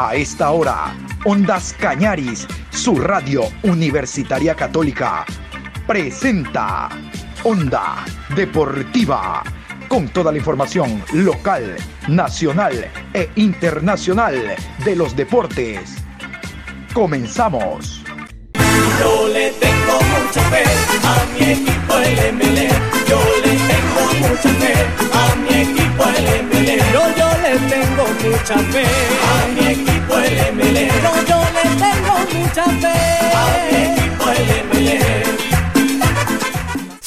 [0.00, 0.94] A esta hora,
[1.24, 5.26] Ondas Cañaris, su radio universitaria católica,
[5.88, 6.88] presenta
[7.42, 8.04] Onda
[8.36, 9.42] Deportiva,
[9.88, 11.74] con toda la información local,
[12.06, 15.96] nacional e internacional de los deportes.
[16.94, 18.04] Comenzamos.
[19.00, 20.62] Yo le tengo mucha fe
[21.02, 22.68] a mi equipo el MLE.
[23.08, 24.74] Yo le tengo mucha fe
[25.12, 26.76] a mi equipo el MLE.
[26.92, 30.36] Yo, yo le tengo mucha fe a mi equipo el.
[31.02, 32.97] Yo, yo le tengo mucha fe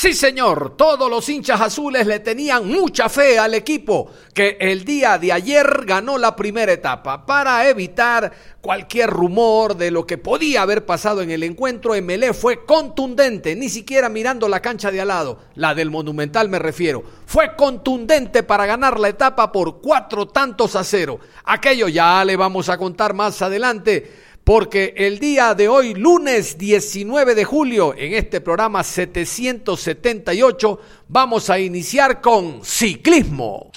[0.02, 5.20] Sí, señor, todos los hinchas azules le tenían mucha fe al equipo que el día
[5.20, 7.24] de ayer ganó la primera etapa.
[7.24, 12.66] Para evitar cualquier rumor de lo que podía haber pasado en el encuentro, Emelé fue
[12.66, 17.04] contundente, ni siquiera mirando la cancha de al lado, la del Monumental me refiero.
[17.28, 21.20] Fue contundente para ganar la etapa por cuatro tantos a cero.
[21.44, 27.36] Aquello ya le vamos a contar más adelante porque el día de hoy, lunes 19
[27.36, 33.72] de julio, en este programa 778, vamos a iniciar con ciclismo.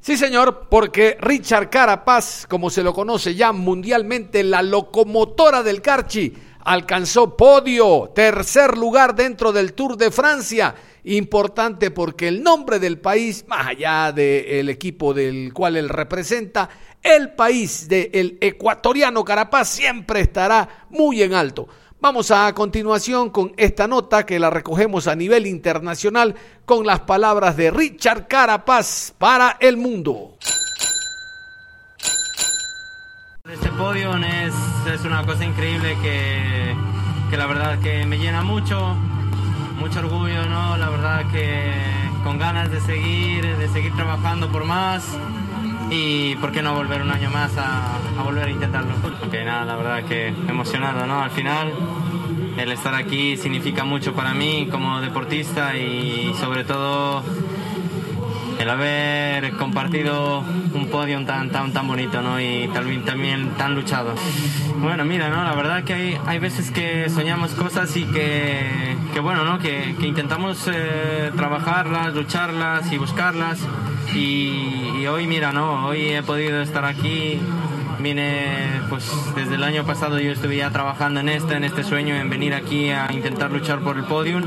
[0.00, 6.34] Sí, señor, porque Richard Carapaz, como se lo conoce ya mundialmente, la locomotora del Carchi,
[6.64, 10.74] alcanzó podio, tercer lugar dentro del Tour de Francia.
[11.04, 16.68] Importante porque el nombre del país, más allá del equipo del cual él representa,
[17.02, 21.68] el país del ecuatoriano Carapaz siempre estará muy en alto.
[22.02, 26.34] Vamos a continuación con esta nota que la recogemos a nivel internacional
[26.64, 30.36] con las palabras de Richard Carapaz para el mundo.
[33.52, 34.54] Este podio es,
[34.94, 36.74] es una cosa increíble que,
[37.28, 38.96] que, la verdad que me llena mucho,
[39.80, 40.76] mucho orgullo, ¿no?
[40.76, 41.72] La verdad que
[42.22, 45.16] con ganas de seguir, de seguir trabajando por más
[45.90, 48.94] y por qué no volver un año más a, volver a intentarlo.
[49.18, 51.22] Porque nada, la verdad que emocionado, ¿no?
[51.22, 51.72] Al final
[52.58, 57.24] el estar aquí significa mucho para mí como deportista y sobre todo
[58.60, 60.44] el haber compartido
[60.74, 62.38] un podio tan, tan, tan bonito ¿no?
[62.38, 64.14] y también, también tan luchado.
[64.76, 65.42] Bueno, mira, ¿no?
[65.42, 69.58] la verdad que hay, hay veces que soñamos cosas y que, que bueno, ¿no?
[69.58, 73.60] que, que intentamos eh, trabajarlas, lucharlas y buscarlas.
[74.14, 75.86] Y, hoy, mira, ¿no?
[75.86, 77.40] hoy he podido estar aquí.
[77.98, 82.14] Vine, pues desde el año pasado yo estuve ya trabajando en este, en este sueño,
[82.14, 84.42] en venir aquí a intentar luchar por el podium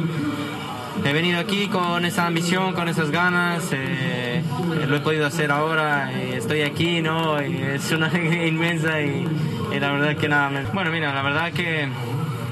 [1.06, 4.42] he venido aquí con esa ambición, con esas ganas, eh,
[4.88, 7.38] lo he podido hacer ahora, eh, estoy aquí, ¿no?
[7.40, 8.12] es una
[8.48, 9.28] inmensa y,
[9.80, 10.64] la verdad que nada, me...
[10.66, 11.88] bueno, mira, la verdad que,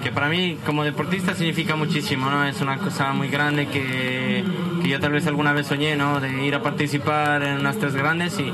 [0.04, 2.44] que, para mí como deportista significa muchísimo, ¿no?
[2.46, 4.44] Es una cosa muy grande que,
[4.82, 6.20] que yo tal vez alguna vez soñé, ¿no?
[6.20, 8.52] De ir a participar en unas tres grandes y,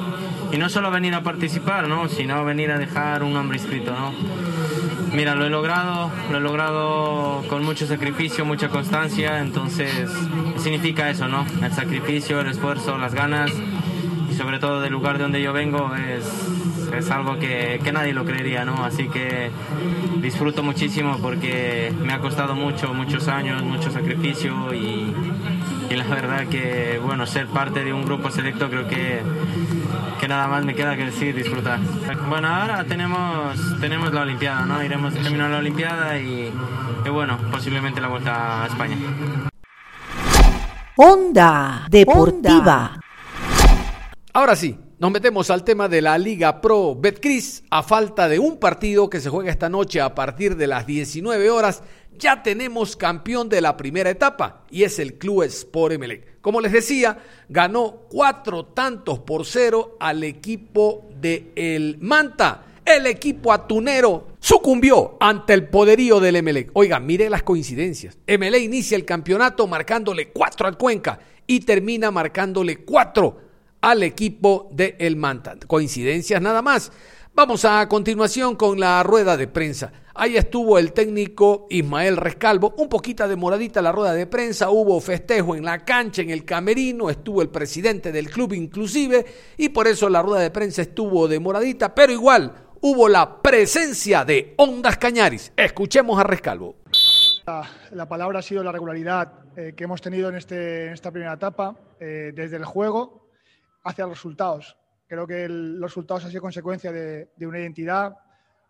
[0.52, 2.10] y no solo venir a participar, ¿no?
[2.10, 4.14] Sino venir a dejar un nombre escrito, ¿no?
[5.14, 9.92] Mira, lo he logrado, lo he logrado con mucho sacrificio, mucha constancia, entonces
[10.58, 11.46] significa eso, ¿no?
[11.64, 13.52] El sacrificio, el esfuerzo, las ganas
[14.30, 16.26] y sobre todo del lugar de donde yo vengo es,
[16.94, 18.84] es algo que, que, nadie lo creería, ¿no?
[18.84, 19.50] Así que
[20.22, 25.14] disfruto muchísimo porque me ha costado mucho, muchos años, mucho sacrificio y,
[25.90, 29.22] y la verdad que, bueno, ser parte de un grupo selecto creo que
[30.20, 31.80] que nada más me queda que decir disfrutar.
[32.28, 34.84] Bueno, ahora tenemos, tenemos la Olimpiada, ¿no?
[34.84, 36.52] Iremos a terminar la Olimpiada y,
[37.06, 38.98] y bueno, posiblemente la vuelta a España.
[40.96, 43.00] Onda Deportiva.
[44.34, 47.64] Ahora sí, nos metemos al tema de la Liga Pro Betcris.
[47.70, 51.52] A falta de un partido que se juega esta noche a partir de las 19
[51.52, 51.84] horas,
[52.18, 56.37] ya tenemos campeón de la primera etapa y es el Club Sport Emelec.
[56.48, 57.18] Como les decía,
[57.50, 62.64] ganó cuatro tantos por cero al equipo de El Manta.
[62.86, 66.70] El equipo atunero sucumbió ante el poderío del Emelec.
[66.72, 68.18] Oiga, mire las coincidencias.
[68.26, 73.42] Emelec inicia el campeonato marcándole cuatro al Cuenca y termina marcándole cuatro
[73.82, 75.58] al equipo de El Manta.
[75.68, 76.94] Coincidencias nada más.
[77.38, 79.92] Vamos a continuación con la rueda de prensa.
[80.16, 85.56] Ahí estuvo el técnico Ismael Rescalvo, un poquito demoradita la rueda de prensa, hubo festejo
[85.56, 89.24] en la cancha, en el camerino, estuvo el presidente del club inclusive,
[89.56, 94.56] y por eso la rueda de prensa estuvo demoradita, pero igual hubo la presencia de
[94.58, 95.54] Ondas Cañaris.
[95.56, 96.78] Escuchemos a Rescalvo.
[97.46, 101.12] La, la palabra ha sido la regularidad eh, que hemos tenido en, este, en esta
[101.12, 103.30] primera etapa, eh, desde el juego
[103.84, 104.76] hacia los resultados.
[105.08, 108.16] Creo que el, los resultados han sido consecuencia de, de una identidad,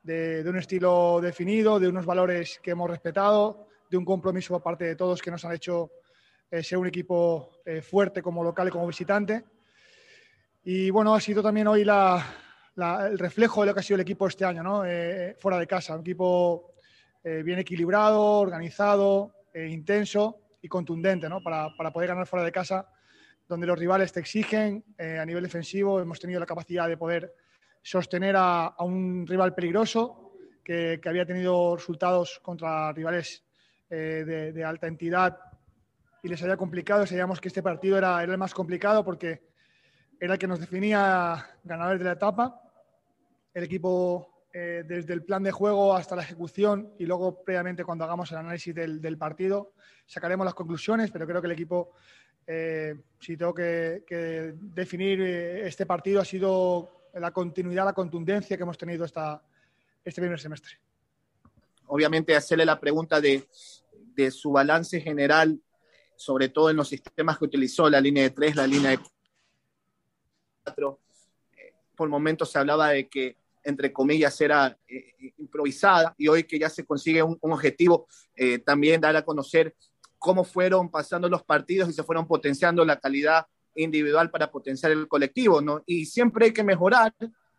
[0.04, 4.63] de, de, un estilo definido, de unos valores que hemos respetado, de un compromiso por
[4.63, 5.92] parte de todos que nos han hecho
[6.50, 9.44] eh, ser un equipo eh, fuerte como local y como visitante.
[10.63, 14.28] Y bueno, ha sido también hoy el reflejo de lo que ha sido el equipo
[14.28, 14.83] este año, ¿no?
[14.86, 15.95] Eh, fuera de casa.
[15.95, 16.74] Un equipo
[17.24, 21.42] eh, bien equilibrado, organizado, eh, intenso y contundente, ¿no?
[21.42, 22.88] Para, para, poder ganar fuera de casa,
[23.47, 25.99] donde los rivales te exigen a nivel defensivo.
[25.99, 27.33] Hemos tenido la capacidad de poder
[27.81, 30.33] sostener a, un rival peligroso
[30.63, 33.44] que, había tenido resultados contra rivales
[33.89, 35.38] de, de, alta entidad
[36.21, 37.05] y les había complicado.
[37.05, 39.47] Sabíamos que este partido era, era el más complicado porque
[40.19, 42.61] era el que nos definía ganadores de la etapa.
[43.53, 48.03] El equipo, eh, desde el plan de juego hasta la ejecución y luego previamente cuando
[48.03, 49.73] hagamos el análisis del, partido,
[50.05, 51.91] sacaremos las conclusiones, pero creo que el equipo,
[52.47, 54.03] eh, si tengo que,
[54.55, 59.41] definir eh, este partido, ha sido la continuidad, la contundencia que hemos tenido esta,
[60.03, 60.79] este primer semestre.
[61.88, 63.47] Obviamente, hacerle la pregunta de,
[64.15, 65.59] de su balance general,
[66.15, 68.99] sobre todo en los sistemas que utilizó, la línea de tres, la línea de
[70.67, 76.59] eh, por momentos se hablaba de que, entre comillas, era eh, improvisada y hoy que
[76.59, 79.75] ya se consigue un, objetivo, eh, también dar a conocer
[80.18, 85.08] cómo fueron pasando los partidos y se fueron potenciando la calidad individual para potenciar el
[85.08, 85.84] colectivo, ¿no?
[85.86, 87.14] Y siempre hay que mejorar.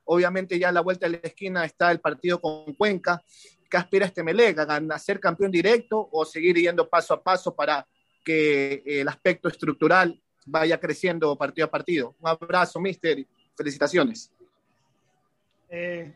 [0.05, 3.23] Obviamente ya a la vuelta de la esquina está el partido con Cuenca.
[3.71, 4.63] ¿Qué aspira este Melega?
[4.65, 7.87] ¿A ser campeón directo o seguir yendo paso a paso para
[8.25, 12.15] que el aspecto estructural vaya creciendo partido a partido.
[12.21, 13.25] Un abrazo, mister.
[13.57, 14.31] Felicitaciones.
[15.69, 16.15] Eh,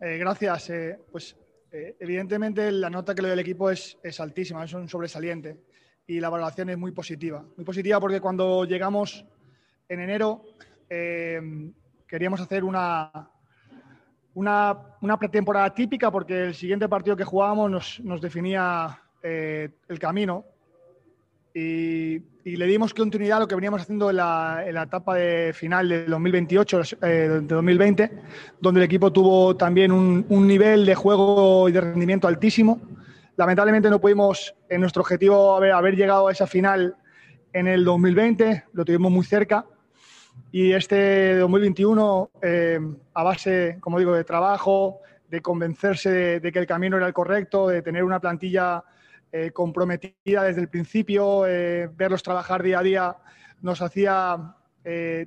[0.00, 0.70] eh, gracias.
[0.70, 1.36] Eh, pues
[1.72, 5.56] evidentemente la nota que le doy al equipo es, altísima, es un sobresaliente
[6.06, 7.44] y la valoración es muy positiva.
[7.56, 9.24] Muy positiva porque cuando llegamos
[9.88, 10.44] en enero
[10.88, 13.30] queríamos hacer una,
[14.34, 20.44] una, pretemporada típica porque el siguiente partido que jugábamos nos, nos definía el camino
[21.54, 26.04] y, le dimos continuidad a lo que veníamos haciendo en la, etapa de final de
[26.06, 28.10] 2028, eh, de 2020,
[28.60, 32.80] donde el equipo tuvo también un, nivel de juego y de rendimiento altísimo.
[33.36, 36.96] Lamentablemente no pudimos, en nuestro objetivo, haber, haber llegado a esa final
[37.52, 39.66] en el 2020, lo tuvimos muy cerca.
[40.52, 42.80] Y este 2021, eh,
[43.14, 47.68] a base, como digo, de trabajo, de convencerse de que el camino era el correcto,
[47.68, 48.82] de tener una plantilla
[49.32, 53.16] eh, comprometida desde el principio, eh, verlos trabajar día a día
[53.62, 55.24] nos hacía eh,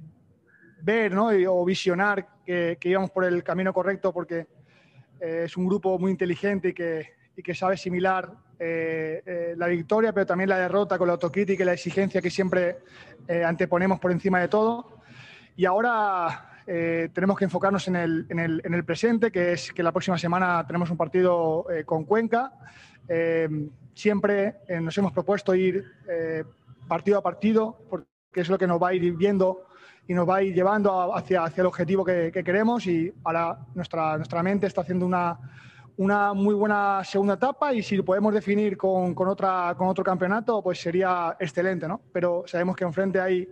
[0.82, 4.46] ver o visionar que, íbamos por el camino correcto porque
[5.22, 8.30] es un grupo muy inteligente y que, y que sabe asimilar
[8.60, 12.80] la victoria, pero también la derrota con la autocrítica y la exigencia que siempre
[13.46, 15.00] anteponemos por encima de todo.
[15.56, 19.84] Y ahora tenemos que enfocarnos en el, en, el, en el, presente, que es que
[19.84, 22.52] la próxima semana tenemos un partido con Cuenca
[23.94, 26.44] siempre eh, nos hemos propuesto ir eh,
[26.88, 29.68] partido a partido, porque es lo que nos va a ir viendo
[30.08, 34.18] y nos va a ir llevando hacia, hacia el objetivo que, queremos y ahora nuestra,
[34.18, 35.40] nuestra mente está haciendo una,
[35.98, 40.04] una muy buena segunda etapa y si lo podemos definir con, con, otra, con otro
[40.04, 42.02] campeonato, pues sería excelente, ¿no?
[42.12, 43.48] Pero sabemos que enfrente hay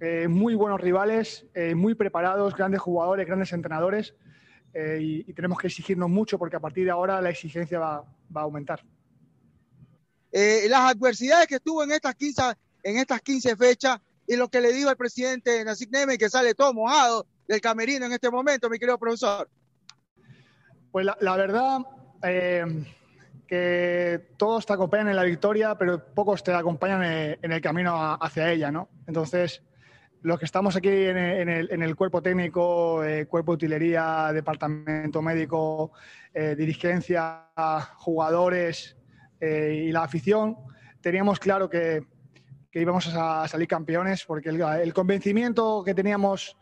[0.00, 4.14] eh, muy buenos rivales, muy preparados, grandes jugadores, grandes entrenadores
[4.74, 8.40] y, y, tenemos que exigirnos mucho porque a partir de ahora la exigencia va, va
[8.42, 8.82] a aumentar.
[10.38, 12.42] Eh, las adversidades que tuvo en estas 15,
[12.82, 16.52] en estas 15 fechas y lo que le dijo al presidente Nasik Neme, que sale
[16.52, 19.48] todo mojado del camerino en este momento, mi querido profesor.
[20.92, 21.78] Pues la, verdad
[22.22, 22.66] eh,
[23.48, 28.52] que todos te acompañan en la victoria, pero pocos te acompañan en, el camino hacia
[28.52, 28.90] ella, ¿no?
[29.06, 29.62] Entonces,
[30.20, 31.16] los que estamos aquí en
[31.48, 35.92] el, cuerpo técnico, eh, cuerpo de utilería, departamento médico,
[36.34, 37.48] dirigencia,
[37.96, 38.95] jugadores,
[39.40, 40.56] eh, y la afición,
[41.00, 42.02] teníamos claro que,
[42.70, 46.56] que íbamos a salir campeones porque el, convencimiento que teníamos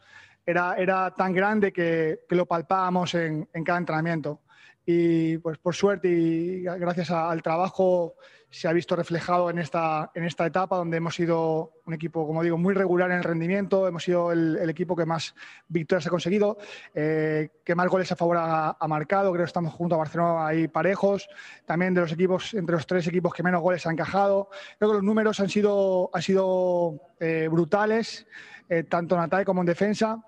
[0.46, 4.42] era, era tan grande que, que lo palpábamos en, en, cada entrenamiento.
[4.86, 8.16] Y pues por suerte y gracias al trabajo
[8.54, 12.40] se ha visto reflejado en esta, en esta etapa donde hemos sido un equipo, como
[12.40, 15.34] digo, muy regular en el rendimiento, hemos sido el, equipo que más
[15.66, 16.58] victorias ha conseguido,
[16.94, 20.68] eh, que más goles a favor ha, marcado, creo que estamos junto a Barcelona ahí
[20.68, 21.28] parejos,
[21.66, 24.48] también de los equipos, entre los tres equipos que menos goles han encajado,
[24.78, 28.24] creo que los números han sido, han sido eh, brutales,
[28.68, 30.24] eh, tanto en ataque como en defensa,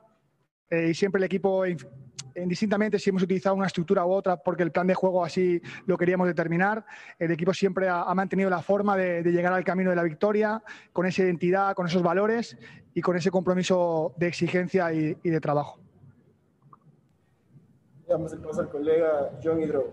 [0.68, 1.64] y siempre el equipo
[2.36, 5.96] indistintamente si hemos utilizado una estructura u otra porque el plan de juego así lo
[5.96, 6.84] queríamos determinar,
[7.18, 10.62] el equipo siempre ha, mantenido la forma de, llegar al camino de la victoria
[10.92, 12.56] con esa identidad, con esos valores
[12.94, 15.78] y con ese compromiso de exigencia y, de trabajo.
[18.08, 19.92] Damos el paso al colega John Hidro.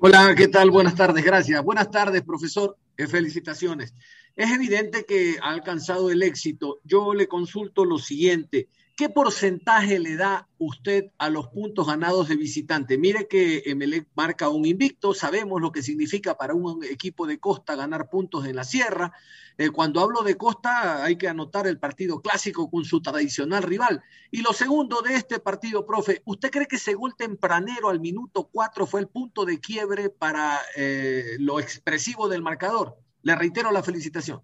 [0.00, 0.70] Hola, ¿qué tal?
[0.70, 1.62] Buenas tardes, gracias.
[1.62, 2.76] Buenas tardes, profesor.
[2.96, 3.94] felicitaciones.
[4.34, 6.78] Es evidente que ha alcanzado el éxito.
[6.84, 8.68] Yo le consulto lo siguiente.
[8.98, 12.98] ¿Qué porcentaje le da usted a los puntos ganados de visitante?
[12.98, 17.76] Mire que Emelec marca un invicto, sabemos lo que significa para un equipo de costa
[17.76, 19.12] ganar puntos en la sierra.
[19.56, 24.02] Eh, cuando hablo de costa hay que anotar el partido clásico con su tradicional rival.
[24.32, 28.48] Y lo segundo de este partido, profe, ¿usted cree que ese gol tempranero al minuto
[28.50, 32.96] 4 fue el punto de quiebre para eh, lo expresivo del marcador?
[33.22, 34.42] Le reitero la felicitación.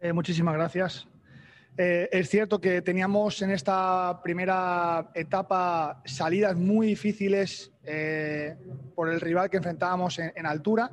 [0.00, 1.06] Eh, muchísimas gracias.
[1.78, 8.56] Eh, es cierto que teníamos en esta primera etapa salidas muy difíciles eh,
[8.94, 10.90] por el rival que enfrentábamos en, altura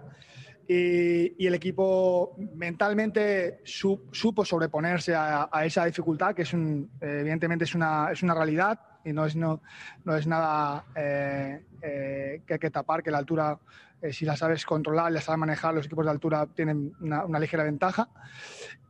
[0.67, 8.09] y, el equipo mentalmente supo sobreponerse a, esa dificultad, que es un, evidentemente es una,
[8.11, 9.61] es una realidad y no es, no,
[10.03, 11.61] no es nada eh,
[12.45, 13.57] que hay que tapar, que la altura,
[14.11, 18.09] si la sabes controlar, la sabes manejar, los equipos de altura tienen una ligera ventaja.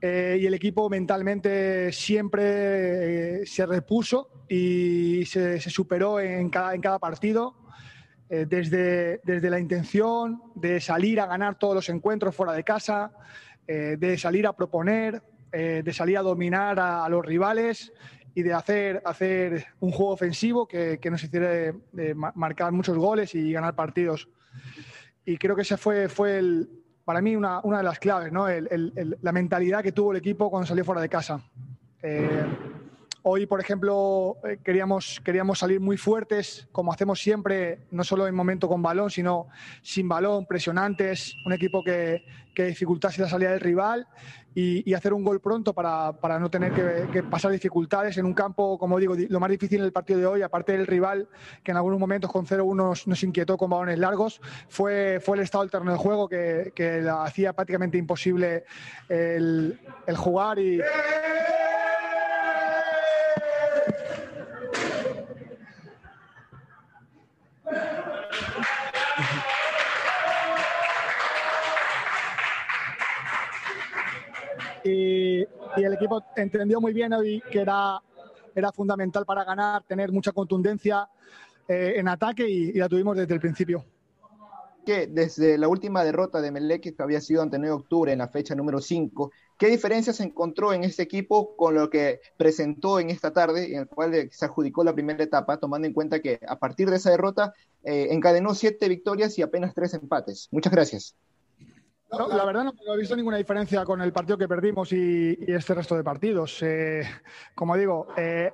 [0.05, 6.81] Eh, y el equipo mentalmente siempre eh, se repuso y se, superó en cada, en
[6.81, 7.55] cada partido,
[8.29, 13.13] eh, desde, desde la intención de salir a ganar todos los encuentros fuera de casa,
[13.65, 17.93] de salir a proponer, de salir a dominar a, los rivales
[18.35, 21.73] y de hacer, hacer un juego ofensivo que, que nos hiciera
[22.35, 24.27] marcar muchos goles y ganar partidos.
[25.25, 26.69] Y creo que ese fue, fue el,
[27.05, 28.47] para mí una, una de las claves, ¿no?
[28.47, 31.41] la mentalidad que tuvo el equipo cuando salió fuera de casa.
[32.01, 32.45] Eh,
[33.23, 38.35] hoy, por ejemplo, eh, queríamos, queríamos salir muy fuertes, como hacemos siempre, no solo en
[38.35, 39.47] momento con balón, sino
[39.81, 44.07] sin balón, presionantes, un equipo que, que dificultase la salida del rival
[44.55, 46.71] y, hacer un gol pronto para, para no tener
[47.11, 50.25] que, pasar dificultades en un campo, como digo, lo más difícil en el partido de
[50.27, 51.27] hoy, aparte del rival
[51.63, 55.63] que en algunos momentos con 0-1 nos, inquietó con balones largos, fue, fue el estado
[55.63, 58.65] alterno del juego que, que hacía prácticamente imposible
[59.09, 60.79] el, el jugar y...
[74.83, 78.01] y, el equipo entendió muy bien hoy que era,
[78.55, 81.07] era fundamental para ganar, tener mucha contundencia
[81.67, 83.83] eh, en ataque y, la tuvimos desde el principio.
[84.85, 88.27] Desde la última derrota de Melec, que había sido ante 9 de octubre en la
[88.27, 93.31] fecha número 5, ¿qué diferencias encontró en este equipo con lo que presentó en esta
[93.31, 96.89] tarde, en el cual se adjudicó la primera etapa, tomando en cuenta que a partir
[96.89, 97.53] de esa derrota
[97.85, 100.49] eh, encadenó siete victorias y apenas tres empates?
[100.51, 101.15] Muchas gracias
[102.17, 105.95] la verdad no, he visto ninguna diferencia con el partido que perdimos y, este resto
[105.95, 106.61] de partidos.
[106.61, 107.03] Eh,
[107.55, 108.51] como digo, eh,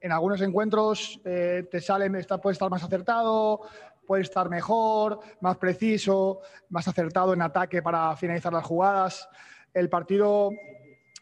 [0.00, 3.60] en algunos encuentros eh, te sale, puede estar más acertado,
[4.06, 9.28] puede estar mejor, más preciso, más acertado en ataque para finalizar las jugadas.
[9.74, 10.50] El partido,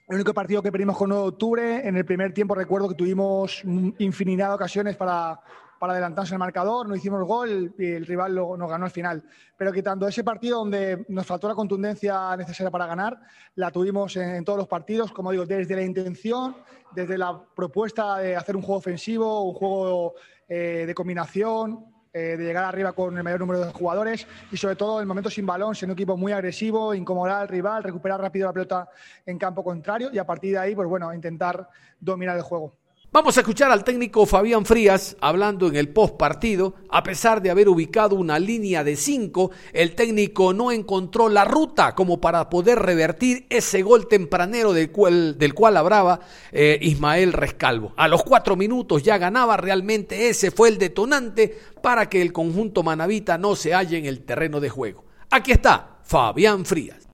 [0.09, 2.95] el único partido que perdimos con 9 de octubre, en el primer tiempo recuerdo que
[2.95, 3.63] tuvimos
[3.99, 5.41] infinidad de ocasiones para,
[5.79, 9.23] para adelantarse el marcador, no hicimos gol y el rival lo, nos ganó al final.
[9.57, 13.21] Pero quitando ese partido donde nos faltó la contundencia necesaria para ganar,
[13.55, 16.57] la tuvimos en, todos los partidos, como digo, desde la intención,
[16.95, 20.15] desde la propuesta de hacer un juego ofensivo, un juego
[20.49, 24.77] eh, de combinación, eh, de llegar arriba con el mayor número de jugadores y sobre
[24.77, 28.47] todo el momento sin balón, ser un equipo muy agresivo, incomodar al rival, recuperar rápido
[28.47, 28.89] la pelota
[29.27, 31.69] en campo contrario y a partir de ahí, pues bueno, intentar
[32.01, 32.73] dominar el juego.
[33.11, 36.75] Vamos a escuchar al técnico Fabián Frías hablando en el post partido.
[36.91, 41.95] A pesar de haber ubicado una línea de cinco, el técnico no encontró la ruta
[41.95, 46.21] como para poder revertir ese gol tempranero del cual, del cual hablaba
[46.53, 47.95] eh, Ismael Rescalvo.
[47.97, 52.83] A los cuatro minutos ya ganaba, realmente ese fue el detonante para que el conjunto
[52.83, 55.07] manavita no se halle en el terreno de juego.
[55.31, 57.09] Aquí está Fabián Frías.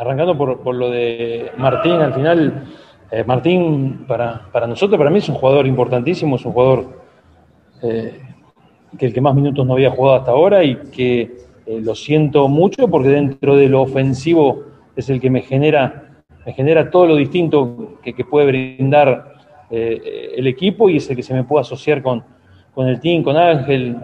[0.00, 5.28] Arrancando por lo de Martín, al final eh, Martín, para, para, nosotros, para mí es
[5.28, 7.02] un jugador importantísimo, es un jugador
[7.82, 8.20] eh,
[8.98, 12.48] que el que más minutos no había jugado hasta ahora y que eh, lo siento
[12.48, 14.62] mucho porque dentro de lo ofensivo
[14.96, 19.32] es el que me genera, me genera todo lo distinto que, puede brindar
[19.70, 22.22] el equipo y es el que se me puede asociar con,
[22.74, 23.96] con el team, con Ángel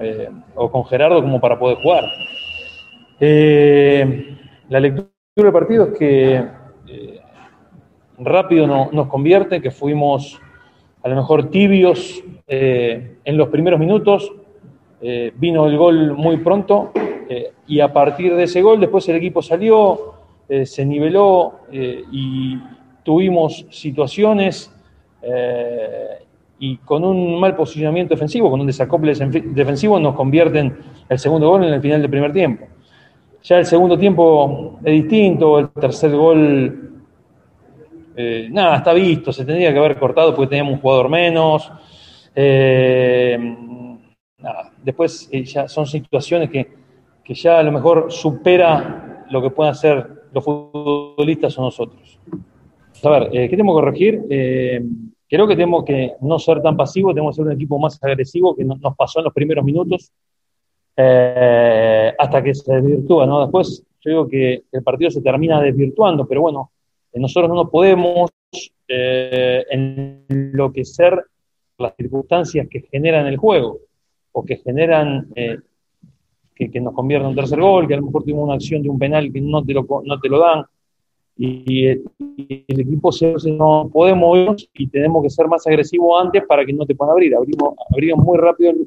[0.57, 2.04] o con Gerardo como para poder jugar.
[4.69, 6.60] la lectura del partido es que
[8.21, 10.41] rápido nos convierte, que fuimos
[11.03, 14.33] a lo mejor tibios eh, en los primeros minutos,
[15.00, 19.17] eh, vino el gol muy pronto eh, y a partir de ese gol después el
[19.17, 20.15] equipo salió,
[20.65, 22.59] se niveló y
[23.05, 24.75] tuvimos situaciones
[26.59, 30.77] y con un mal posicionamiento defensivo, con un desacople defensivo nos convierten
[31.09, 32.67] el segundo gol en el final del primer tiempo.
[33.45, 36.90] Ya el segundo tiempo es distinto, el tercer gol,
[38.21, 41.71] eh, nada, está visto, se tendría que haber cortado porque teníamos un jugador menos.
[42.35, 43.39] Eh,
[44.39, 46.71] nada, después eh, ya son situaciones que,
[47.25, 52.19] que ya a lo mejor supera lo que pueden hacer los futbolistas o nosotros.
[53.03, 54.23] A ver, ¿qué tenemos que corregir?
[55.29, 58.55] creo que tenemos que no ser tan pasivos, tenemos que ser un equipo más agresivo
[58.55, 60.12] que nos pasó en los primeros minutos
[60.97, 63.41] hasta que se desvirtúa, ¿no?
[63.41, 66.73] Después yo digo que el partido se termina desvirtuando, pero bueno,
[67.14, 68.31] nosotros no podemos
[68.88, 71.25] eh, enloquecer
[71.79, 73.79] las circunstancias que generan el juego
[74.33, 75.59] o que generan eh,
[76.55, 78.90] que, nos convierta en un tercer gol, que a lo mejor tuvimos una acción de
[78.90, 80.64] un penal que no te lo, no te lo dan.
[81.37, 86.73] Y, el equipo se, no podemos y tenemos que ser más agresivos antes para que
[86.73, 87.35] no te puedan abrir.
[87.35, 88.87] Abrimos, abrimos muy rápido el,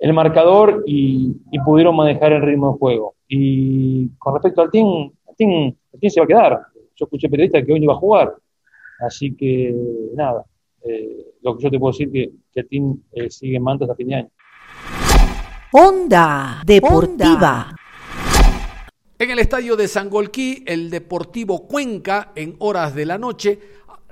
[0.00, 3.14] el marcador y, pudieron manejar el ritmo de juego.
[3.28, 5.74] Y con respecto al team, el team,
[6.10, 6.60] se va a quedar.
[7.00, 8.36] Yo escuché periodistas que hoy no iba a jugar.
[9.00, 9.74] Así que
[10.14, 10.44] nada,
[10.84, 13.86] eh, lo que yo te puedo decir que, que el team eh, sigue en manta
[13.86, 14.28] hasta fin de año.
[15.72, 17.74] Onda Deportiva.
[19.18, 23.58] En el estadio de Sangolquí, el Deportivo Cuenca, en horas de la noche,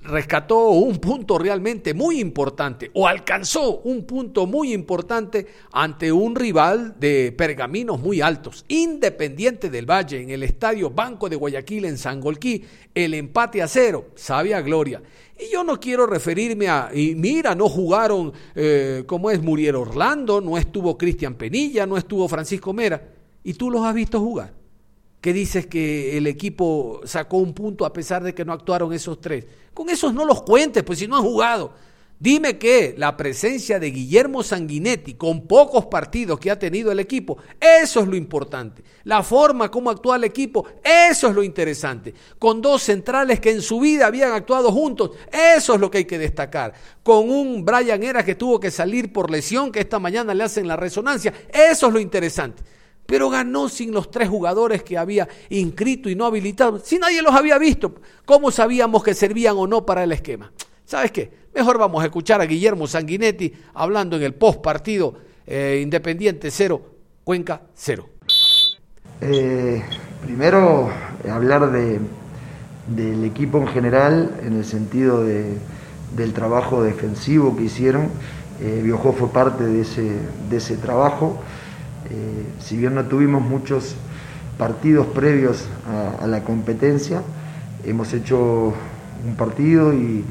[0.03, 6.95] rescató un punto realmente muy importante o alcanzó un punto muy importante ante un rival
[6.99, 12.65] de pergaminos muy altos, Independiente del Valle, en el estadio Banco de Guayaquil en Sangolquí,
[12.95, 15.03] el empate a cero, sabia gloria.
[15.39, 20.41] Y yo no quiero referirme a, y mira, no jugaron eh, como es Muriel Orlando,
[20.41, 23.01] no estuvo Cristian Penilla, no estuvo Francisco Mera,
[23.45, 24.58] y tú los has visto jugar
[25.21, 29.21] que dices que el equipo sacó un punto a pesar de que no actuaron esos
[29.21, 29.47] tres.
[29.75, 31.73] Con esos no los cuentes, pues si no han jugado.
[32.21, 37.39] Dime que la presencia de Guillermo Sanguinetti con pocos partidos que ha tenido el equipo,
[37.61, 38.83] eso es lo importante.
[39.05, 42.13] La forma como actúa el equipo, eso es lo interesante.
[42.37, 46.05] Con dos centrales que en su vida habían actuado juntos, eso es lo que hay
[46.07, 46.75] que destacar.
[47.05, 50.67] Con un Brian Era que tuvo que salir por lesión, que esta mañana le hacen
[50.67, 52.78] la resonancia, eso es lo interesante
[53.09, 56.79] pero ganó sin los tres jugadores que había inscrito y no habilitado.
[56.79, 57.95] Si nadie los había visto,
[58.27, 60.53] ¿cómo sabíamos que servían o no para el esquema?
[60.85, 61.33] ¿Sabes qué?
[61.55, 65.15] Mejor vamos a escuchar a Guillermo Sanguinetti hablando en el post partido
[65.47, 66.83] eh, Independiente 0,
[67.25, 68.11] Cuenca 0.
[69.23, 69.83] Eh,
[70.27, 70.91] primero,
[71.31, 72.01] hablar de,
[72.89, 75.55] del equipo en general, en el sentido de,
[76.15, 78.11] del trabajo defensivo que hicieron.
[78.61, 80.13] Eh, Biojó fue parte de ese,
[80.51, 81.41] de ese trabajo.
[82.11, 83.95] Eh, si bien no tuvimos muchos
[84.57, 85.67] partidos previos
[86.21, 87.23] a, la competencia,
[87.85, 88.73] hemos hecho
[89.27, 90.25] un partido y,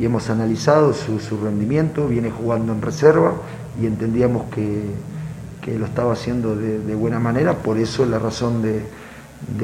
[0.00, 3.34] hemos analizado su, rendimiento, viene jugando en reserva
[3.80, 4.84] y entendíamos que,
[5.78, 8.82] lo estaba haciendo de, buena manera, por eso la razón de,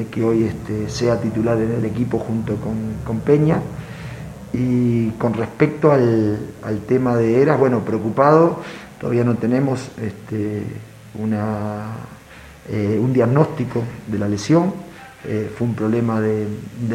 [0.09, 3.61] que hoy este, sea titular en el equipo junto con, Peña.
[4.53, 6.39] Y con respecto al,
[6.87, 8.61] tema de Eras, bueno, preocupado,
[8.99, 10.63] todavía no tenemos este,
[11.19, 11.95] una,
[12.69, 14.73] eh, un diagnóstico de la lesión.
[15.25, 16.47] Eh, fue un problema de,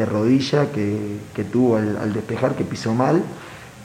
[0.05, 3.21] rodilla que, tuvo al, despejar, que pisó mal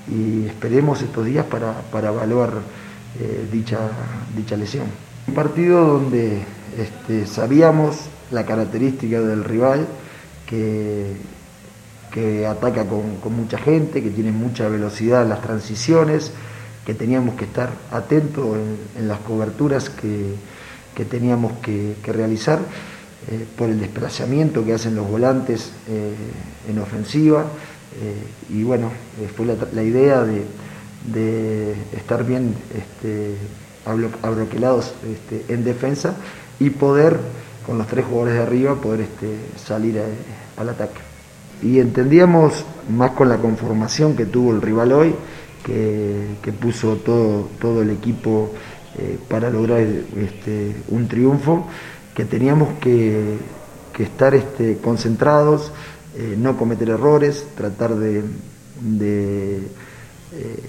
[0.09, 1.74] y esperemos estos días para,
[2.09, 2.53] evaluar
[3.20, 3.79] eh, dicha,
[4.37, 4.87] dicha lesión.
[5.27, 6.42] Un partido donde
[6.79, 7.96] este, sabíamos
[8.31, 9.87] la característica del rival,
[10.46, 11.16] que,
[12.11, 16.33] que ataca con, mucha gente, que tiene mucha velocidad en las transiciones,
[16.88, 18.57] que teníamos que estar atentos
[18.96, 20.37] en, las coberturas que,
[21.05, 22.61] teníamos que, realizar
[23.31, 26.14] eh, por el desplazamiento que hacen los volantes eh,
[26.66, 27.44] en ofensiva.
[28.01, 28.90] Eh, y bueno,
[29.37, 33.37] fue la, idea de, estar bien este,
[34.22, 36.14] abroquelados este, en defensa
[36.59, 37.18] y poder,
[37.66, 40.01] con los tres jugadores de arriba, poder este, salir
[40.57, 41.01] al ataque.
[41.61, 45.14] Y entendíamos, más con la conformación que tuvo el rival hoy,
[46.43, 48.51] que, puso todo, todo el equipo
[48.99, 51.67] eh, para lograr este, un triunfo,
[52.15, 53.37] que teníamos que,
[53.99, 55.73] estar este, concentrados,
[56.17, 58.23] eh, no cometer errores, tratar de,
[59.03, 60.61] eh,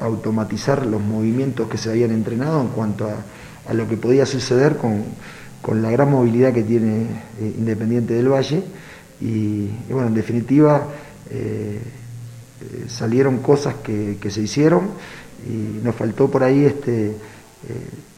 [0.00, 5.04] automatizar los movimientos que se habían entrenado en cuanto a, lo que podía suceder con,
[5.82, 7.06] la gran movilidad que tiene
[7.40, 8.64] Independiente del Valle.
[9.20, 10.88] Y, bueno, en definitiva,
[12.88, 14.90] salieron cosas que, se hicieron
[15.48, 17.14] y nos faltó por ahí este, eh,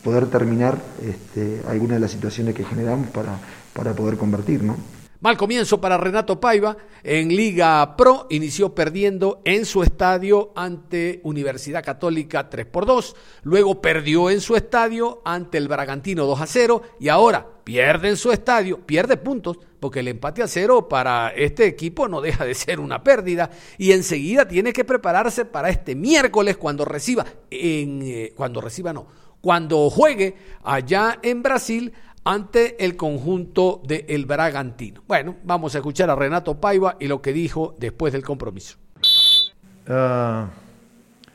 [0.02, 3.38] poder terminar este, algunas de las situaciones que generamos para,
[3.72, 4.62] para poder convertir.
[4.62, 4.76] ¿no?
[5.24, 6.76] Mal comienzo para Renato Paiva.
[7.02, 13.16] En Liga Pro inició perdiendo en su estadio ante Universidad Católica 3 por 2.
[13.44, 16.82] Luego perdió en su estadio ante el Bragantino 2 a 0.
[17.00, 21.66] Y ahora pierde en su estadio, pierde puntos, porque el empate a cero para este
[21.66, 23.48] equipo no deja de ser una pérdida.
[23.78, 29.06] Y enseguida tiene que prepararse para este miércoles cuando reciba, en, eh, cuando reciba no,
[29.40, 35.02] cuando juegue allá en Brasil ante el conjunto del el Bragantino.
[35.06, 38.78] Bueno, vamos a escuchar a Renato Paiva y lo que dijo después del compromiso.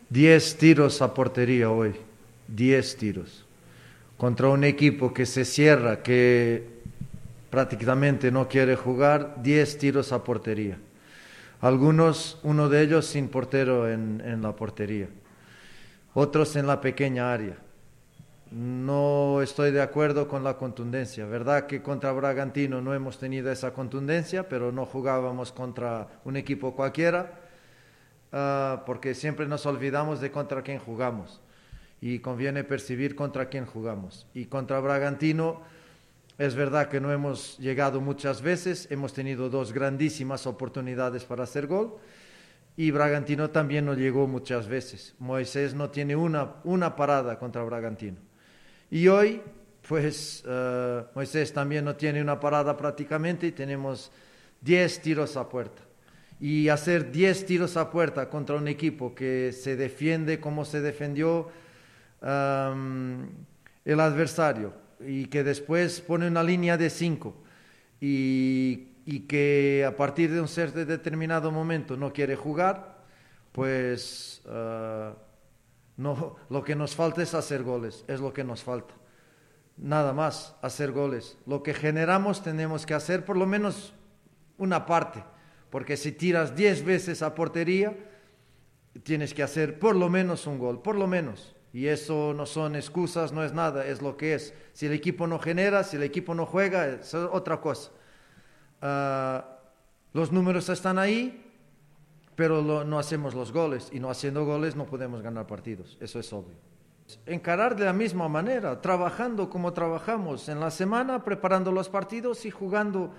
[0.09, 1.93] 10 tiros a portería hoy,
[2.47, 3.45] 10 tiros.
[4.17, 6.67] Contra un equipo que se cierra, que
[7.51, 10.77] prácticamente no quiere jugar, 10 tiros a portería.
[11.61, 15.07] Algunos, uno de ellos sin portero en, en la portería,
[16.13, 17.57] otros en la pequeña área
[18.51, 21.25] no estoy de acuerdo con la contundencia.
[21.25, 26.75] Verdad que contra Bragantino no hemos tenido esa contundencia, pero no jugábamos contra un equipo
[26.75, 27.39] cualquiera,
[28.31, 31.41] ah, porque siempre nos olvidamos de contra quién jugamos.
[32.01, 34.25] Y conviene percibir contra quién jugamos.
[34.33, 35.61] Y contra Bragantino
[36.37, 41.67] es verdad que no hemos llegado muchas veces, hemos tenido dos grandísimas oportunidades para hacer
[41.67, 41.97] gol.
[42.77, 45.13] Y Bragantino también no llegó muchas veces.
[45.19, 48.28] Moisés no tiene una, una parada contra Bragantino.
[48.91, 49.41] Y hoy,
[49.87, 54.11] pues uh, Moisés también no tiene una parada prácticamente y tenemos
[54.61, 55.83] 10 tiros a puerta.
[56.39, 61.49] Y hacer 10 tiros a puerta contra un equipo que se defiende como se defendió
[62.21, 63.27] um,
[63.85, 64.73] el adversario
[65.05, 67.35] y que después pone una línea de 5
[68.01, 73.03] y, y, que a partir de un cierto determinado momento no quiere jugar,
[73.51, 74.41] pues...
[74.45, 75.28] Uh,
[75.99, 78.93] no, lo que nos falta es hacer goles, es lo que nos falta.
[79.75, 81.37] Nada más, hacer goles.
[81.45, 83.93] Lo que generamos tenemos que hacer por lo menos
[84.57, 85.25] una parte,
[85.69, 87.97] porque si tiras 10 veces a portería,
[89.03, 91.53] tienes que hacer por lo menos un gol, por lo menos.
[91.73, 94.53] Y eso no son excusas, no es nada, es lo que es.
[94.71, 97.91] Si el equipo no genera, si el equipo no juega, es otra cosa.
[98.81, 99.59] Ah,
[100.13, 101.48] los números están ahí,
[102.39, 106.31] pero no hacemos los goles y no haciendo goles no podemos ganar partidos, eso es
[106.31, 106.55] obvio.
[107.25, 112.49] Encarar de la misma manera, trabajando como trabajamos en la semana, preparando los partidos y
[112.49, 113.13] jugando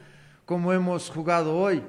[0.47, 1.83] como hemos jugado hoy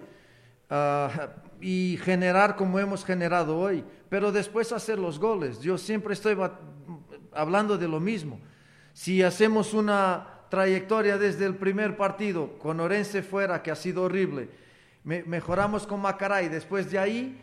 [0.69, 1.29] ah,
[1.61, 5.61] y generar como hemos generado hoy, pero después hacer los goles.
[5.61, 6.37] Yo siempre estoy
[7.31, 8.41] hablando de lo mismo.
[8.91, 14.49] Si hacemos una trayectoria desde el primer partido con Orense fuera, que ha sido horrible,
[15.03, 17.41] mejoramos con Macará y después de ahí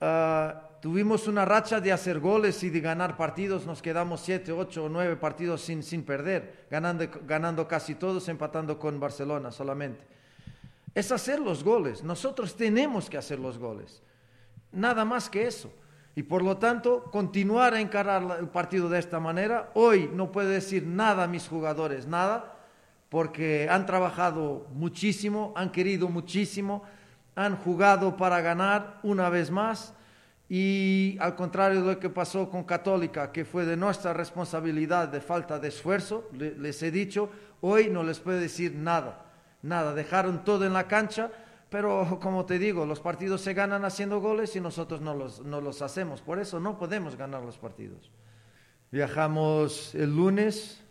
[0.00, 4.84] ah, tuvimos una racha de hacer goles y de ganar partidos, nos quedamos siete, ocho
[4.84, 10.04] o nueve partidos sin, sin perder, ganando, ganando casi todos, empatando con Barcelona solamente.
[10.94, 14.02] Es hacer los goles, nosotros tenemos que hacer los goles,
[14.72, 15.72] nada más que eso.
[16.14, 19.70] Y por lo tanto, continuar a encarar el partido de esta manera.
[19.74, 22.55] Hoy no puedo decir nada a mis jugadores, nada,
[23.16, 26.82] porque han trabajado muchísimo, han querido muchísimo,
[27.34, 29.94] han jugado para ganar una vez más
[30.50, 35.22] y al contrario de lo que pasó con Católica, que fue de nuestra responsabilidad de
[35.22, 37.30] falta de esfuerzo, les he dicho,
[37.62, 39.24] hoy no les puedo decir nada,
[39.62, 41.30] nada, dejaron todo en la cancha,
[41.70, 45.62] pero como te digo, los partidos se ganan haciendo goles y nosotros no los, no
[45.62, 48.10] los hacemos, por eso no podemos ganar los partidos.
[48.90, 50.82] Viajamos el lunes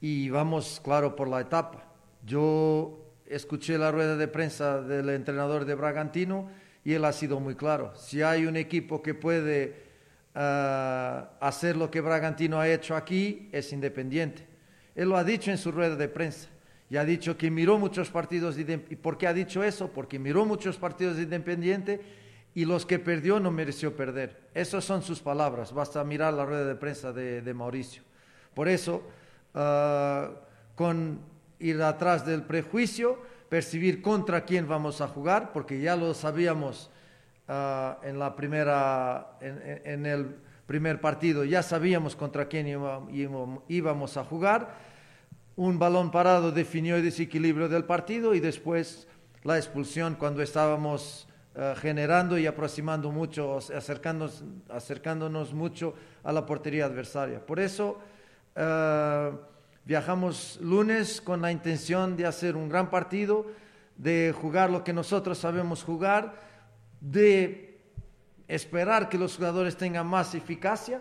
[0.00, 1.84] y vamos, claro, por la etapa.
[2.24, 6.48] Yo escuché la rueda de prensa del entrenador de Bragantino
[6.84, 7.94] y él ha sido muy claro.
[7.96, 9.84] Si hay un equipo que puede
[10.34, 14.46] ah, hacer lo que Bragantino ha hecho aquí, es Independiente.
[14.94, 16.48] Él lo ha dicho en su rueda de prensa
[16.88, 18.56] y ha dicho que miró muchos partidos.
[18.58, 18.64] ¿Y
[18.96, 19.90] por qué ha dicho eso?
[19.92, 22.00] Porque miró muchos partidos de Independiente
[22.54, 24.48] y los que perdió no mereció perder.
[24.54, 25.72] Esas son sus palabras.
[25.72, 28.02] Basta mirar la rueda de prensa de, Mauricio.
[28.54, 29.02] Por eso,
[29.56, 30.30] ah,
[30.76, 31.18] con
[31.58, 36.90] ir atrás del prejuicio, percibir contra quién vamos a jugar, porque ya lo sabíamos
[37.48, 42.66] ah, en, la primera, en, el primer partido, ya sabíamos contra quién
[43.68, 44.74] íbamos a jugar.
[45.56, 49.08] Un balón parado definió el desequilibrio del partido y después
[49.42, 56.84] la expulsión cuando estábamos ah, generando y aproximando mucho, acercándonos, acercándonos mucho a la portería
[56.84, 57.44] adversaria.
[57.44, 57.98] Por eso...
[58.56, 59.32] Ah,
[59.86, 63.46] Viajamos lunes con la intención de hacer un gran partido,
[63.96, 66.34] de jugar lo que nosotros sabemos jugar,
[67.00, 67.78] de
[68.48, 71.00] esperar que los jugadores tengan más eficacia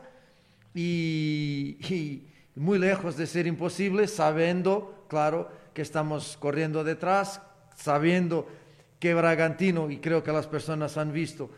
[0.71, 7.41] y, muy lejos de ser imposible, sabiendo, claro, que estamos corriendo detrás,
[7.75, 8.47] sabiendo
[8.99, 11.49] que Bragantino, y creo que las personas han visto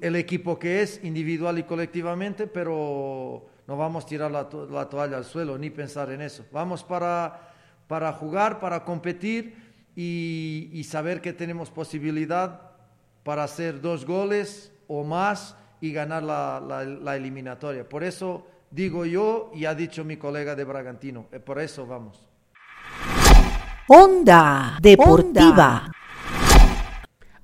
[0.00, 5.16] el equipo que es individual y colectivamente, pero no vamos a tirar la, la toalla
[5.16, 6.44] al suelo ni pensar en eso.
[6.52, 7.52] Vamos para,
[7.86, 9.56] para jugar, para competir
[9.96, 12.72] y, y saber que tenemos posibilidad
[13.22, 17.88] para hacer dos goles o más y ganar la, la, la, eliminatoria.
[17.88, 22.28] Por eso digo yo y ha dicho mi colega de Bragantino, eh, por eso vamos.
[23.88, 25.90] Onda Deportiva.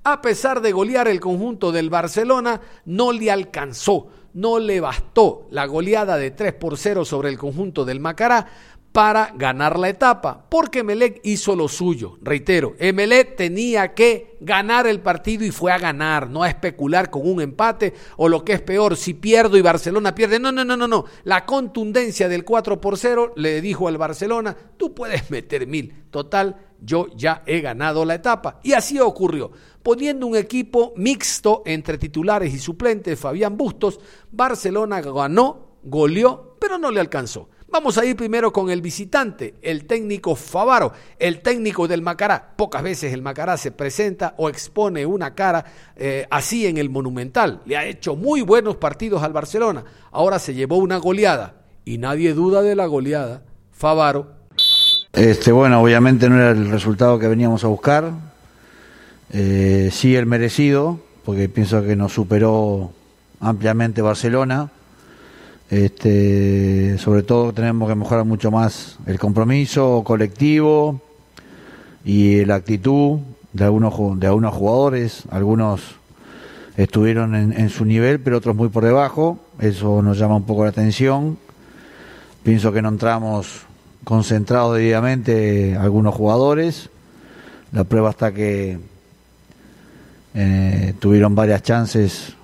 [0.03, 5.65] A pesar de golear el conjunto del Barcelona, no le alcanzó, no le bastó la
[5.65, 8.47] goleada de 3 por 0 sobre el conjunto del Macará
[8.91, 12.17] para ganar la etapa, porque Emelec hizo lo suyo.
[12.21, 17.29] Reitero, Emelec tenía que ganar el partido y fue a ganar, no a especular con
[17.29, 20.39] un empate o lo que es peor, si pierdo y Barcelona pierde.
[20.39, 21.05] No, no, no, no, no.
[21.23, 26.03] La contundencia del 4 por 0 le dijo al Barcelona, tú puedes meter mil.
[26.09, 28.59] Total, yo ya he ganado la etapa.
[28.63, 29.51] Y así ocurrió.
[29.81, 33.99] Poniendo un equipo mixto entre titulares y suplentes, Fabián Bustos,
[34.31, 37.49] Barcelona ganó, goleó, pero no le alcanzó.
[37.71, 42.51] Vamos a ir primero con el visitante, el técnico Favaro, el técnico del Macará.
[42.57, 45.63] Pocas veces el Macará se presenta o expone una cara
[45.95, 47.61] eh, así en el Monumental.
[47.65, 49.85] Le ha hecho muy buenos partidos al Barcelona.
[50.11, 53.43] Ahora se llevó una goleada y nadie duda de la goleada.
[53.71, 54.27] Favaro.
[55.13, 58.11] Este, bueno, obviamente no era el resultado que veníamos a buscar.
[59.31, 62.91] Eh, sí el merecido, porque pienso que nos superó
[63.39, 64.71] ampliamente Barcelona
[65.71, 70.99] este, sobre todo tenemos que mejorar mucho más el compromiso colectivo
[72.03, 73.19] y la actitud
[73.53, 75.23] de algunos, de algunos jugadores.
[75.31, 75.81] Algunos
[76.75, 79.39] estuvieron en, su nivel, pero otros muy por debajo.
[79.59, 81.37] Eso nos llama un poco la atención.
[82.43, 83.61] Pienso que no entramos
[84.03, 86.89] concentrados debidamente algunos jugadores.
[87.71, 88.77] La prueba está que
[90.33, 92.35] eh, tuvieron varias chances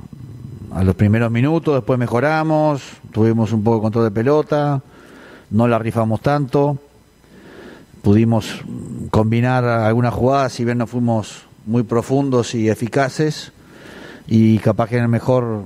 [0.74, 4.82] a los primeros minutos, después mejoramos, tuvimos un poco de control de pelota,
[5.50, 6.78] no la rifamos tanto,
[8.02, 8.62] pudimos
[9.10, 13.52] combinar algunas jugadas, si bien no fuimos muy profundos y eficaces,
[14.28, 15.64] y capaz que en el mejor,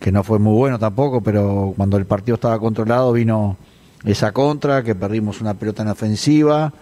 [0.00, 3.56] que no fue muy bueno tampoco, pero cuando el partido estaba controlado vino
[4.04, 6.72] esa contra, que perdimos una pelota en ofensiva,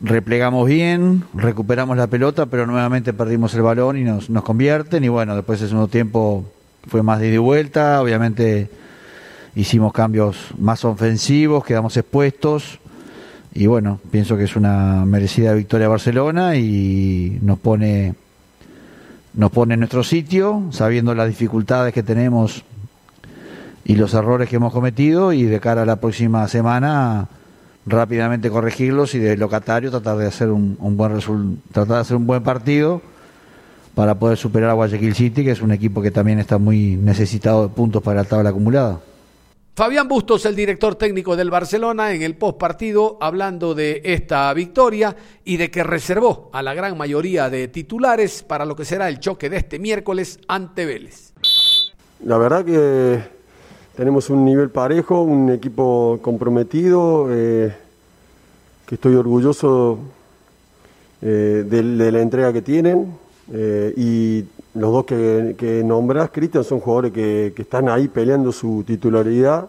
[0.00, 5.04] replegamos bien, recuperamos la pelota, pero nuevamente perdimos el balón y nos, nos convierten.
[5.04, 6.44] Y bueno, después de segundo tiempo
[6.88, 8.00] fue más de ida y vuelta.
[8.00, 8.70] Obviamente
[9.54, 12.78] hicimos cambios más ofensivos, quedamos expuestos.
[13.52, 18.14] Y bueno, pienso que es una merecida victoria Barcelona y nos pone,
[19.34, 22.64] nos pone en nuestro sitio, sabiendo las dificultades que tenemos
[23.84, 25.32] y los errores que hemos cometido.
[25.32, 27.28] Y de cara a la próxima semana
[27.86, 31.18] rápidamente corregirlos y de locatario tratar de hacer un, buen
[31.72, 33.02] tratar de hacer un buen partido
[33.94, 37.68] para poder superar a Guayaquil City, que es un equipo que también está muy necesitado
[37.68, 39.00] de puntos para la tabla acumulada.
[39.74, 45.16] Fabián Bustos, el director técnico del Barcelona, en el post partido, hablando de esta victoria
[45.44, 49.20] y de que reservó a la gran mayoría de titulares para lo que será el
[49.20, 51.32] choque de este miércoles ante Vélez.
[52.24, 53.39] La verdad que
[53.96, 57.74] tenemos un nivel parejo, un equipo comprometido, eh,
[58.86, 59.98] que estoy orgulloso
[61.22, 63.14] eh, de, la entrega que tienen.
[63.52, 64.44] Eh, y
[64.78, 69.68] los dos que, que nombrás, Cristian, son jugadores que, están ahí peleando su titularidad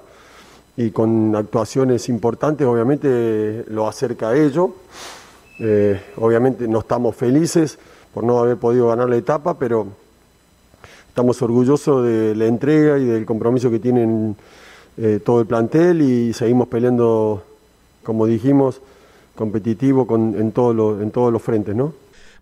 [0.78, 4.76] y con actuaciones importantes, obviamente lo acerca a ello.
[6.18, 7.78] obviamente no estamos felices
[8.14, 9.88] por no haber podido ganar la etapa, pero
[11.12, 14.34] estamos orgullosos de la entrega y del compromiso que tienen
[14.96, 17.44] eh, todo el plantel y seguimos peleando,
[18.02, 18.80] como dijimos,
[19.36, 21.94] competitivo con, en, todo en todos los frentes, ¿no?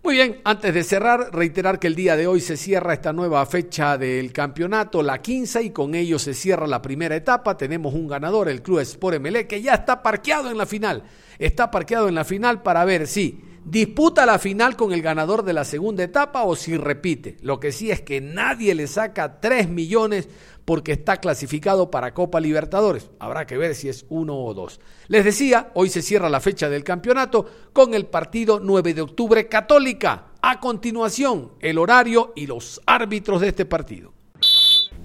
[0.04, 3.44] Muy bien, antes de cerrar, reiterar que el día de hoy se cierra esta nueva
[3.44, 7.56] fecha del campeonato, la 15, y con ello se cierra la primera etapa.
[7.56, 11.02] Tenemos un ganador, el Club Sport MLE, que ya está parqueado en la final.
[11.40, 15.52] Está parqueado en la final para ver si disputa la final con el ganador de
[15.52, 17.36] la segunda etapa o si repite.
[17.42, 20.28] Lo que sí es que nadie le saca 3 millones
[20.64, 23.10] porque está clasificado para Copa Libertadores.
[23.18, 24.80] Habrá que ver si es uno o dos.
[25.08, 29.48] Les decía, hoy se cierra la fecha del campeonato con el partido 9 de octubre
[29.48, 30.26] Católica.
[30.42, 34.12] A continuación, el horario y los árbitros de este partido.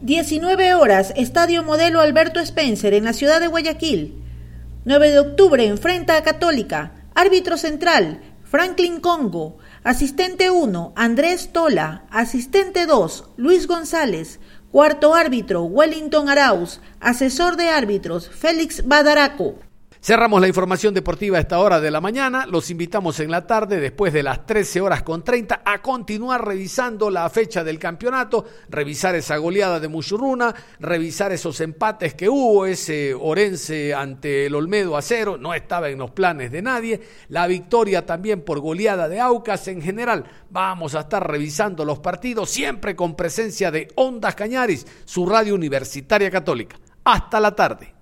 [0.02, 4.22] 19 horas, Estadio Modelo Alberto Spencer en la ciudad de Guayaquil.
[4.86, 7.08] 9 de octubre enfrenta a Católica.
[7.15, 14.39] Árbitro central, Franklin Congo, asistente 1, Andrés Tola, asistente 2, Luis González,
[14.72, 19.56] cuarto árbitro, Wellington Arauz, asesor de árbitros, Félix Badaraco.
[20.06, 22.46] Cerramos la información deportiva a esta hora de la mañana.
[22.46, 27.10] Los invitamos en la tarde, después de las 13 horas con 30, a continuar revisando
[27.10, 33.15] la fecha del campeonato, revisar esa goleada de Muchurruna, revisar esos empates que hubo, ese
[33.15, 38.06] Orense ante el Olmedo a cero, no estaba en los planes de nadie, la victoria
[38.06, 40.24] también por goleada de Aucas en general.
[40.52, 46.30] Vamos a estar revisando los partidos, siempre con presencia de Ondas Cañaris, su radio universitaria
[46.30, 46.78] católica.
[47.04, 47.91] Hasta la tarde.